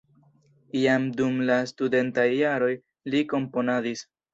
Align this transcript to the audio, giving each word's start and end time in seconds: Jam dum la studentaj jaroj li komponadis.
Jam 0.83 1.05
dum 1.21 1.37
la 1.51 1.59
studentaj 1.75 2.27
jaroj 2.41 2.75
li 3.15 3.27
komponadis. 3.33 4.09